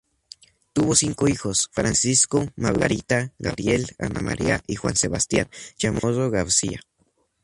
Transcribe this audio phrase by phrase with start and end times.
[0.73, 6.81] Tuvo cinco hijos, Francisco, Margarita, Gabriel, Ana María y Juan Sebastián Chamorro García.